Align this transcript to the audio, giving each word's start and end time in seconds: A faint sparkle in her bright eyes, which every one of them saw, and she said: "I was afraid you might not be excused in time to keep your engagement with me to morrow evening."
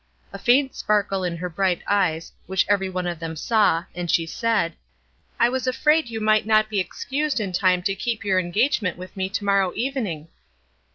A 0.33 0.39
faint 0.39 0.73
sparkle 0.73 1.23
in 1.23 1.37
her 1.37 1.47
bright 1.47 1.83
eyes, 1.87 2.31
which 2.47 2.65
every 2.67 2.89
one 2.89 3.05
of 3.05 3.19
them 3.19 3.35
saw, 3.35 3.85
and 3.93 4.09
she 4.09 4.25
said: 4.25 4.73
"I 5.39 5.47
was 5.47 5.67
afraid 5.67 6.09
you 6.09 6.19
might 6.19 6.47
not 6.47 6.69
be 6.71 6.79
excused 6.79 7.39
in 7.39 7.51
time 7.51 7.83
to 7.83 7.93
keep 7.93 8.25
your 8.25 8.39
engagement 8.39 8.97
with 8.97 9.15
me 9.15 9.29
to 9.29 9.45
morrow 9.45 9.71
evening." 9.75 10.29